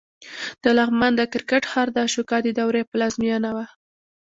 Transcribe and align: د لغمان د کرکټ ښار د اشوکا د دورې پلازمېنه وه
د 0.63 0.65
لغمان 0.77 1.13
د 1.15 1.21
کرکټ 1.33 1.63
ښار 1.71 1.87
د 1.93 1.97
اشوکا 2.07 2.37
د 2.43 2.47
دورې 2.59 2.81
پلازمېنه 2.91 3.49
وه 3.55 3.65